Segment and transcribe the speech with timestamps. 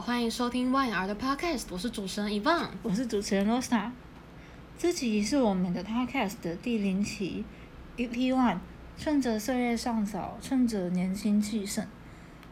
[0.00, 2.68] 好，欢迎收听 Y R 的 Podcast，我是主持人 Evan。
[2.82, 3.90] 我是主持人 Rosa，
[4.78, 7.44] 这集是我们的 Podcast 的第零期
[7.98, 8.60] EP One，
[8.96, 11.86] 趁着岁月尚早，趁着年轻气盛。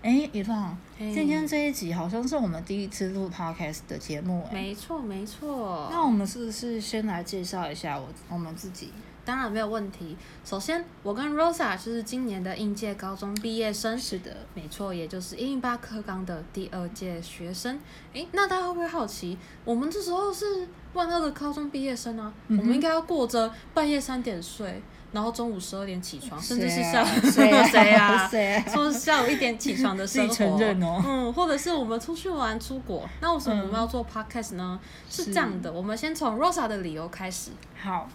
[0.03, 5.89] 哎，Evan，嘿今天这一集好像是我们第一次录 Podcast 的节目，哎，没错，没错。
[5.91, 8.93] 那我们是不是先来介绍一下我我们自己？
[9.29, 10.17] 当然没有问题。
[10.43, 17.79] 首先，我跟 Rosa 就是今年的应届高中毕业生，是的，没错，也就是一零八课纲的第二届学生。
[18.15, 22.33] 诶，那大家会不会好奇，我们这时候是万恶的高中毕业生啊？
[22.47, 24.83] 嗯我们应该要过着半夜三点睡，
[25.13, 28.29] 然后中午十二点起床，甚至是下谁啊谁啊谁啊？
[28.33, 34.81] 谁啊说是下午一点起床的生活，哦嗯，或者是我们出去玩出国，那为什么我们要做 podcast 呢？
[35.11, 37.51] 是是这样的，我们先从 Rosa 的理由开始。
[37.79, 38.09] 好，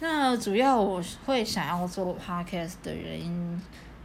[0.00, 3.62] 那主要我会想要做 podcast 的原因，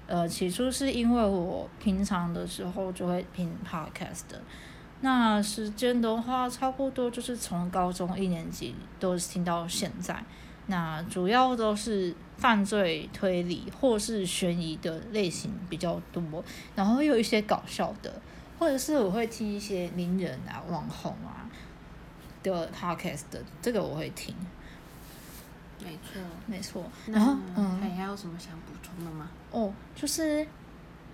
[0.08, 4.42] 呃，起初是因为我平常的时候就会听 podcast 的，
[5.02, 10.24] 那时间的话，差不多就是从高中一年级都是听到现在。
[10.68, 16.24] 那主要都是犯罪推理或是悬疑的类型比较多，
[16.76, 18.22] 然后有一些搞笑的，
[18.60, 21.50] 或者是我会听一些名人啊、网红啊
[22.44, 24.36] 的 podcast 的，这个我会听。
[25.84, 29.30] 没错，没错，然后嗯，还还有什么想补充的吗？
[29.52, 30.46] 哦，就是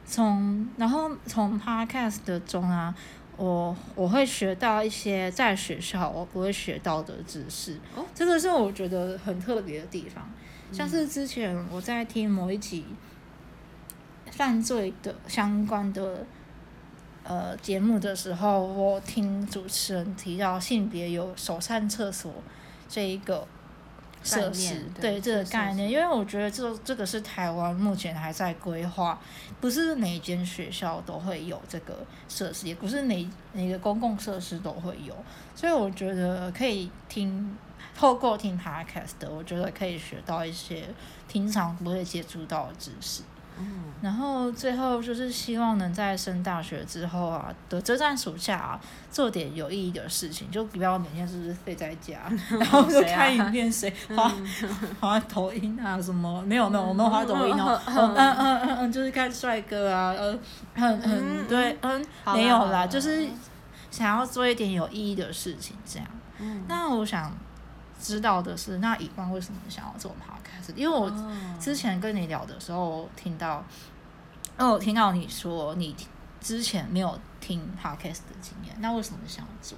[0.06, 2.94] 从然后从 podcast 的中啊，
[3.38, 8.06] 我我会学到一些在学校我不会学到的知识，哦。
[8.14, 10.28] 这个是我觉得很特别的地方。
[10.72, 12.86] 像是之前我在听某一集
[14.32, 16.26] 犯罪的相关的
[17.24, 22.34] 呃节目的时候，我听主持人提到性别有首善厕所
[22.90, 23.48] 这一个
[24.26, 29.18] 设施，对对这个概念，因为我觉得这这个是台湾目前还在规划，
[29.62, 35.16] 不是每间学校都会有这个设施，也不是每每个公共设施都会有，
[35.56, 37.56] 所以我觉得可以听
[37.96, 40.84] 透过听 podcast 的，我觉得可以学到一些
[41.28, 43.22] 平常不会接触到的知识。
[43.58, 43.66] 嗯，
[44.02, 48.80] 然后最后就是希望能在升大学之后啊的这段暑假啊，
[49.12, 52.20] 做点有意义的事情，就不要每天就是废在家，
[52.60, 54.32] 然后就看影片谁滑
[55.00, 60.40] 滑抖音啊什么，没有没有，我没有滑抖音哦，嗯嗯嗯嗯就是看帅哥啊，嗯，
[60.76, 63.28] 很很嗯对，嗯，没有啦，就是
[63.90, 66.08] 想要做一点有意义的事情这样。
[66.38, 67.32] 嗯，那我想
[68.00, 70.74] 知道的是，那以光为什么想要做 podcast？
[70.76, 73.64] 因为我哦之前跟你聊的时候，听到，
[74.58, 75.96] 哦，我听到你说你
[76.40, 79.78] 之前没有听 podcast 的经验，那为什么想要做？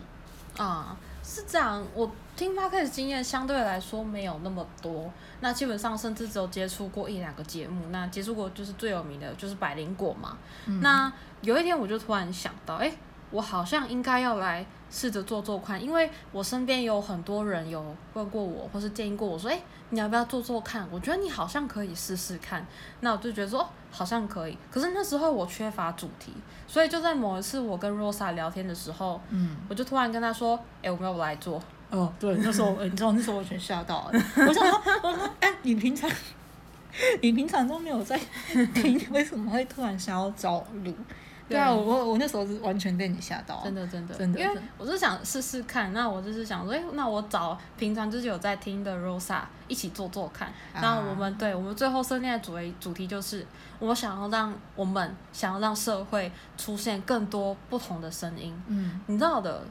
[0.58, 10.38] 啊，是这样，我听 podcast 经验相对来说没有那么多，那基本上甚至只有接触过一两个节目，那接触过就是最有名的就是百灵果嘛。
[10.66, 11.12] 嗯那
[11.42, 12.92] 有一天我就突然想到，哎、
[13.30, 17.84] 我好像应该要来试着做做看，因为我身边有很多人有
[18.14, 19.60] 问过我，或是建议过我说，哎、
[19.90, 20.88] 你要不要做做看？
[20.92, 22.66] 我觉得你好像可以试试看。
[23.02, 24.58] 那我就觉得说，哦，好像可以。
[24.72, 26.34] 可是那时候我缺乏主题，
[26.68, 31.62] 所以就在某一次我跟 Rosa 聊天的时候，嗯，我就突然跟他说，哎、我们要不来做？
[31.90, 36.10] 哦，对，那时候你知道那时候我全吓到了，我想说，我说，哎、你平常
[37.22, 38.20] 你平常都没有在
[38.74, 40.94] 听，为什么会突然想要找我录？
[41.50, 50.50] 对啊，我我我那时候是完全被你吓到，真的真的真的因为我是想试试看，那我就是想说，哎、那我找平常就是有在听的 Rosa 一起做做看。
[50.74, 53.46] 啊那我们对我们最后设定的主题主题就是，
[53.80, 58.54] 我想要让我们想要让社会出现更多不同的声音。
[58.68, 59.00] 嗯。
[59.08, 59.64] 你知道的，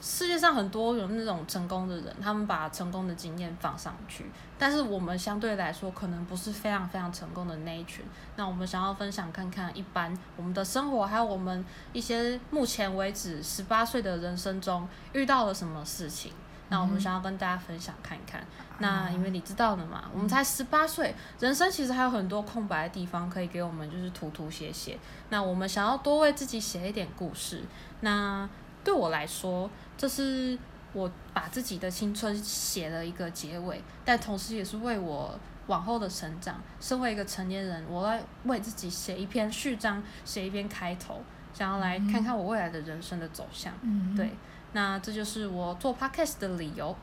[0.00, 4.26] 世界上很多有那种成功的人，他们把成功的经验放上去，
[4.58, 8.04] 但是我们相对来说可能不是非常非常成功的那一群。
[8.36, 16.32] 那我们想要分享看看，一般我们的生活，还有我们一些目前为止十八岁的人生中遇到了什么事情。
[16.68, 18.44] 那我们想要跟大家分享看看。
[18.78, 24.98] 那因为你知道的嘛，我们才十八岁，人生其实还有很多空白的地方可以给我们就是涂涂写写。
[25.30, 27.62] 那我们想要多为自己写一点故事。
[28.00, 28.48] 那
[28.82, 30.58] 对我来说，这是
[30.92, 36.60] 我把自己的青春写了一个结尾，但同时也是为我往后的成长。
[36.80, 41.22] 身为一个成年人，我要为自己写一篇序章，写一篇开头，
[41.52, 43.72] 想要来看看我未来的人生的走向。
[43.82, 44.30] 嗯，对，
[44.72, 46.94] 那这就是我做 podcast 的理由。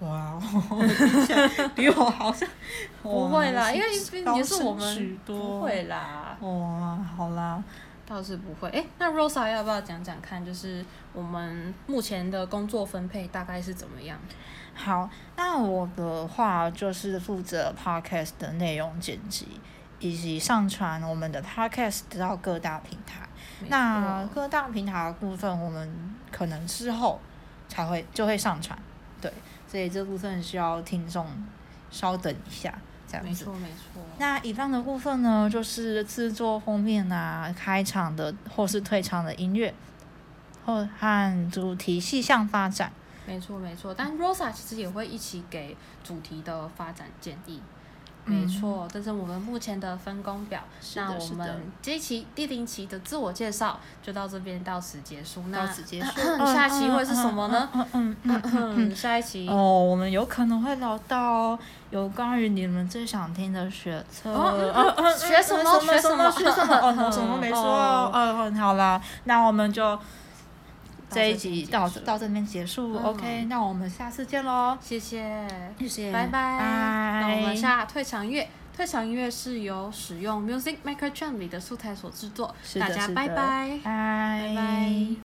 [0.00, 0.40] 哇，
[1.74, 2.48] 比我好像
[3.02, 3.92] 不会啦，哇因为
[4.36, 7.60] 也是我们不会啦，哇，好啦，
[8.08, 8.70] 倒是不会。
[8.70, 10.82] 哎，那 Rosa 要不要讲讲看，就是
[11.12, 14.18] 我们目前的工作分配大概是怎么样？
[14.74, 19.60] 好，那我的话就是负责 podcast 的内容剪辑，
[19.98, 23.28] 以及上传我们的 podcast 到各大平台。
[23.68, 27.20] 那各大平台的部分，我们可能之后
[27.68, 28.78] 才会就会上传，
[29.20, 29.32] 对，
[29.66, 31.26] 所以这部分需要听众
[31.90, 32.72] 稍等一下，
[33.08, 33.28] 这样子。
[33.28, 34.02] 没错没错。
[34.18, 39.74] 那以上的部分呢，就是制作封面啊、开场的或是退场的音乐，
[40.66, 42.92] 或和主题细项发展。
[43.26, 47.60] 没错没错，但 Rosa 其实也会一起给主题的发展建议。
[48.28, 50.60] 嗯没错，这是我们目前的分工表。
[50.94, 55.42] 那我们这一期第零期的自我介绍就到这边到此结束。
[55.48, 57.68] 那到此结束下一期会是什么呢？
[57.72, 58.96] 嗯嗯嗯嗯嗯。
[58.96, 61.58] 下一期哦，我们有可能会聊到
[61.90, 66.74] 有关于你们最想听的学测，哦嗯呃呃学什么呃学什么学什么？
[66.76, 67.62] 哦， 什么没说？
[67.62, 69.98] 哦嗯，好啦，那我们就
[71.10, 72.94] 这一到这到到这边结束。
[72.94, 75.46] 嗯 OK，那我们下次见喽，谢谢，
[75.78, 76.58] 谢谢，拜拜。
[76.58, 77.20] 拜。
[77.20, 78.48] 那我们下退场音乐。
[78.76, 83.34] 退场音乐是由使用 Music Maker Channel 里的素材所制作，大家拜，拜
[83.82, 85.27] 拜拜。